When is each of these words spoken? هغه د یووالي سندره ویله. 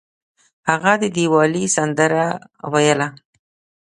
هغه 0.69 0.93
د 1.01 1.03
یووالي 1.23 1.65
سندره 1.75 2.25
ویله. 2.71 3.07